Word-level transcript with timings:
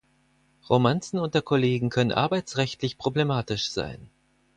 Romanzen 0.67 1.19
unter 1.19 1.43
Kollegen 1.43 1.91
können 1.91 2.11
arbeitsrechtlich 2.11 2.97
problematisch 2.97 3.69
sein. 3.69 4.09